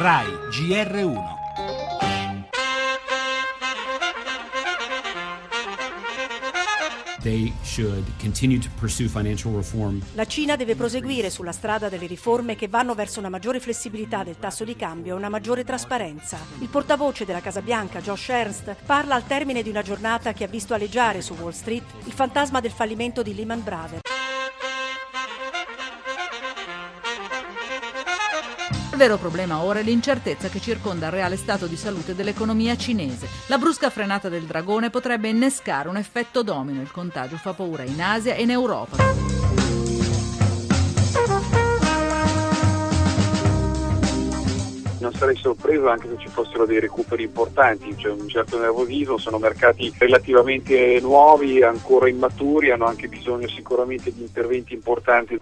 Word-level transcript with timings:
RAI 0.00 0.24
GR1 0.48 1.38
They 7.22 7.52
should 7.62 8.04
continue 8.18 8.58
to 8.60 8.70
pursue 8.78 9.08
financial 9.08 9.54
reform. 9.54 10.00
La 10.14 10.24
Cina 10.24 10.56
deve 10.56 10.74
proseguire 10.74 11.28
sulla 11.28 11.52
strada 11.52 11.90
delle 11.90 12.06
riforme 12.06 12.56
che 12.56 12.66
vanno 12.66 12.94
verso 12.94 13.18
una 13.18 13.28
maggiore 13.28 13.60
flessibilità 13.60 14.24
del 14.24 14.38
tasso 14.38 14.64
di 14.64 14.74
cambio 14.74 15.12
e 15.12 15.18
una 15.18 15.28
maggiore 15.28 15.64
trasparenza. 15.64 16.38
Il 16.60 16.68
portavoce 16.68 17.26
della 17.26 17.42
Casa 17.42 17.60
Bianca, 17.60 18.00
Josh 18.00 18.30
Ernst, 18.30 18.76
parla 18.86 19.16
al 19.16 19.26
termine 19.26 19.62
di 19.62 19.68
una 19.68 19.82
giornata 19.82 20.32
che 20.32 20.44
ha 20.44 20.48
visto 20.48 20.72
aleggiare 20.72 21.20
su 21.20 21.34
Wall 21.34 21.50
Street 21.50 21.84
il 22.06 22.12
fantasma 22.12 22.60
del 22.60 22.70
fallimento 22.70 23.22
di 23.22 23.34
Lehman 23.34 23.62
Brothers. 23.62 24.09
Vero 29.00 29.16
problema 29.16 29.62
ora 29.62 29.78
è 29.78 29.82
l'incertezza 29.82 30.50
che 30.50 30.60
circonda 30.60 31.06
il 31.06 31.12
reale 31.12 31.36
stato 31.36 31.64
di 31.64 31.76
salute 31.78 32.14
dell'economia 32.14 32.76
cinese. 32.76 33.26
La 33.46 33.56
brusca 33.56 33.88
frenata 33.88 34.28
del 34.28 34.42
dragone 34.42 34.90
potrebbe 34.90 35.28
innescare 35.28 35.88
un 35.88 35.96
effetto 35.96 36.42
domino. 36.42 36.82
Il 36.82 36.92
contagio 36.92 37.36
fa 37.36 37.54
paura 37.54 37.82
in 37.82 38.02
Asia 38.02 38.34
e 38.34 38.42
in 38.42 38.50
Europa. 38.50 38.98
non 44.98 45.14
sarei 45.14 45.36
sorpreso 45.36 45.88
anche 45.88 46.08
se 46.08 46.18
ci 46.18 46.28
fossero 46.28 46.66
dei 46.66 46.78
recuperi 46.78 47.22
importanti, 47.22 47.94
c'è 47.94 48.10
un 48.10 48.28
certo 48.28 48.58
nervosismo, 48.58 49.16
sono 49.16 49.38
mercati 49.38 49.90
relativamente 49.96 51.00
nuovi, 51.00 51.62
ancora 51.62 52.06
immaturi, 52.06 52.70
hanno 52.70 52.84
anche 52.84 53.08
bisogno 53.08 53.48
sicuramente 53.48 54.12
di 54.12 54.20
interventi 54.20 54.74
importanti. 54.74 55.40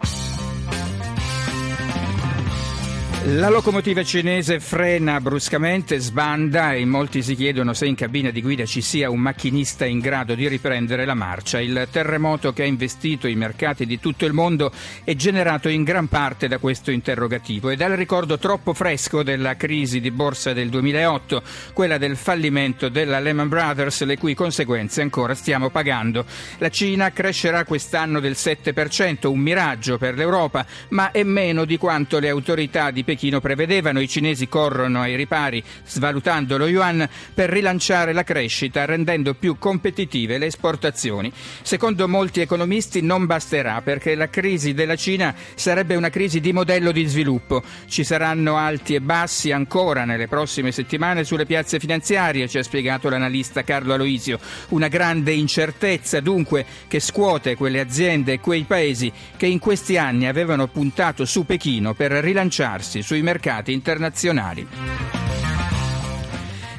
La 3.33 3.51
locomotiva 3.51 4.03
cinese 4.05 4.59
frena 4.59 5.21
bruscamente, 5.21 5.99
sbanda 5.99 6.73
e 6.73 6.87
molti 6.87 7.23
si 7.23 7.35
chiedono 7.35 7.75
se 7.75 7.85
in 7.85 7.95
cabina 7.95 8.31
di 8.31 8.41
guida 8.41 8.65
ci 8.65 8.81
sia 8.81 9.11
un 9.11 9.21
macchinista 9.21 9.85
in 9.85 9.99
grado 9.99 10.35
di 10.35 10.49
riprendere 10.49 11.05
la 11.05 11.13
marcia. 11.13 11.61
Il 11.61 11.89
terremoto 11.91 12.55
che 12.55 12.63
ha 12.63 12.67
investito 12.67 13.29
i 13.29 13.35
mercati 13.35 13.85
di 13.85 14.01
tutto 14.01 14.25
il 14.25 14.33
mondo 14.33 14.73
è 15.05 15.15
generato 15.15 15.69
in 15.69 15.83
gran 15.83 16.09
parte 16.09 16.49
da 16.49 16.57
questo 16.57 16.91
interrogativo 16.91 17.69
e 17.69 17.77
dal 17.77 17.93
ricordo 17.93 18.39
troppo 18.39 18.73
fresco 18.73 19.23
della 19.23 19.57
crisi 19.57 20.01
di 20.01 20.11
borsa 20.11 20.55
del 20.55 20.71
2008, 20.71 21.43
quella 21.75 21.99
del 21.99 22.17
fallimento 22.17 22.89
della 22.89 23.21
Lehman 23.21 23.49
Brothers, 23.49 24.05
le 24.05 24.17
cui 24.17 24.33
conseguenze 24.33 25.03
ancora 25.03 25.35
stiamo 25.35 25.69
pagando. 25.69 26.25
La 26.59 26.71
Cina 26.71 27.13
crescerà 27.13 27.65
quest'anno 27.65 28.21
del 28.21 28.37
7%, 28.39 29.27
un 29.27 29.39
miraggio 29.39 29.99
per 29.99 30.17
l'Europa, 30.17 30.65
ma 30.91 31.11
è 31.11 31.23
meno 31.25 31.67
di 31.67 31.77
quanto 31.77 32.19
le 32.19 32.31
autorità 32.31 32.91
di 32.91 33.05
Pechino 33.05 33.17
prevedevano. 33.41 34.01
I 34.01 34.09
cinesi 34.09 34.49
corrono 34.49 35.01
ai 35.01 35.17
ripari, 35.17 35.63
svalutando 35.85 36.57
lo 36.57 36.67
yuan 36.67 37.09
per 37.35 37.51
rilanciare 37.51 38.13
la 38.13 38.25
crescita, 38.25 38.85
rendendo 38.85 39.35
più 39.35 39.59
competitive 39.59 40.39
le 40.39 40.47
esportazioni. 40.47 41.33
Secondo 41.63 42.09
molti 42.09 42.41
economisti 42.41 43.03
non 43.03 43.27
basterà 43.27 43.83
perché 43.83 44.15
la 44.15 44.29
crisi 44.29 44.75
della 44.75 44.97
Cina 44.97 45.35
sarebbe 45.55 45.97
una 45.97 46.11
crisi 46.11 46.41
di 46.41 46.53
modello 46.53 46.93
di 46.93 47.05
sviluppo. 47.05 47.63
Ci 47.87 48.05
saranno 48.05 48.57
alti 48.57 48.95
e 48.95 49.01
bassi 49.01 49.51
ancora 49.53 50.05
nelle 50.05 50.29
prossime 50.29 50.73
settimane 50.73 51.25
sulle 51.25 51.47
piazze 51.47 51.79
finanziarie, 51.79 52.49
ci 52.49 52.59
ha 52.59 52.63
spiegato 52.63 53.09
l'analista 53.09 53.65
Carlo 53.65 53.95
Aloisio. 53.95 54.39
Una 54.69 54.89
grande 54.89 55.33
incertezza 55.33 56.21
dunque 56.21 56.65
che 56.87 57.01
scuote 57.01 57.57
quelle 57.57 57.81
aziende 57.81 58.35
e 58.35 58.41
quei 58.41 58.65
paesi 58.65 59.13
che 59.37 59.47
in 59.47 59.59
questi 59.59 59.97
anni 59.97 60.27
avevano 60.27 60.67
puntato 60.69 61.25
su 61.25 61.45
Pechino 61.45 61.95
per 61.95 62.13
rilanciarsi 62.13 62.98
sui 63.03 63.23
mercati 63.23 63.73
internazionali. 63.73 65.18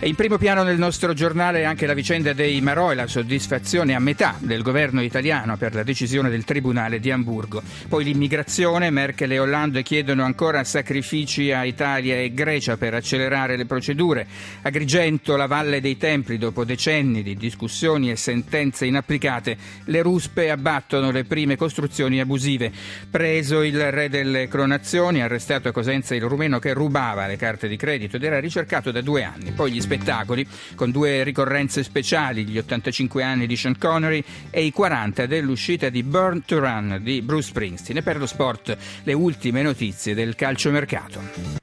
In 0.01 0.15
primo 0.15 0.37
piano 0.37 0.63
nel 0.63 0.77
nostro 0.77 1.13
giornale 1.13 1.65
anche 1.65 1.85
la 1.85 1.93
vicenda 1.93 2.31
dei 2.31 2.61
Marò 2.61 2.93
e 2.93 2.95
la 2.95 3.05
soddisfazione 3.05 3.95
a 3.95 3.99
metà 3.99 4.37
del 4.39 4.61
governo 4.61 5.01
italiano 5.01 5.57
per 5.57 5.75
la 5.75 5.83
decisione 5.83 6.29
del 6.29 6.45
Tribunale 6.45 7.01
di 7.01 7.11
Amburgo. 7.11 7.61
Poi 7.89 8.05
l'immigrazione, 8.05 8.91
Merkel 8.91 9.33
e 9.33 9.39
Hollande 9.39 9.83
chiedono 9.83 10.23
ancora 10.23 10.63
sacrifici 10.63 11.51
a 11.51 11.65
Italia 11.65 12.15
e 12.15 12.33
Grecia 12.33 12.77
per 12.77 12.93
accelerare 12.93 13.57
le 13.57 13.65
procedure. 13.65 14.25
Agrigento, 14.61 15.35
la 15.35 15.47
Valle 15.47 15.81
dei 15.81 15.97
Templi, 15.97 16.37
dopo 16.37 16.63
decenni 16.63 17.21
di 17.21 17.35
discussioni 17.35 18.09
e 18.09 18.15
sentenze 18.15 18.85
inapplicate, 18.85 19.57
le 19.83 20.01
ruspe 20.01 20.49
abbattono 20.49 21.11
le 21.11 21.25
prime 21.25 21.57
costruzioni 21.57 22.21
abusive. 22.21 22.71
Preso 23.11 23.63
il 23.63 23.91
re 23.91 24.07
delle 24.07 24.47
cronazioni, 24.47 25.21
arrestato 25.21 25.67
a 25.67 25.71
Cosenza 25.73 26.15
il 26.15 26.21
rumeno 26.21 26.57
che 26.57 26.71
rubava 26.71 27.27
le 27.27 27.35
carte 27.35 27.67
di 27.67 27.75
credito 27.75 28.15
ed 28.15 28.23
era 28.23 28.39
ricercato 28.39 28.91
da 28.91 29.01
due 29.01 29.23
anni. 29.25 29.51
Poi 29.51 29.73
gli 29.73 29.87
spettacoli, 29.89 30.45
con 30.75 30.91
due 30.91 31.23
ricorrenze 31.23 31.81
speciali, 31.81 32.45
gli 32.45 32.59
85 32.59 33.23
anni 33.23 33.47
di 33.47 33.55
Sean 33.55 33.75
Connery 33.77 34.23
e 34.51 34.63
i 34.63 34.71
40 34.71 35.25
dell'uscita 35.25 35.89
di 35.89 36.03
Burn 36.03 36.45
to 36.45 36.59
Run 36.59 36.99
di 37.01 37.23
Bruce 37.23 37.47
Springsteen. 37.47 37.97
E 37.97 38.03
per 38.03 38.17
lo 38.17 38.27
sport 38.27 38.77
le 39.03 39.13
ultime 39.13 39.63
notizie 39.63 40.13
del 40.13 40.35
calciomercato. 40.35 41.58